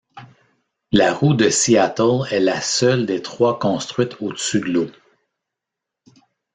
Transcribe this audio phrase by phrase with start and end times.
[0.91, 4.87] La roue de Seattle est la seule des trois construites au-dessus de l'eau.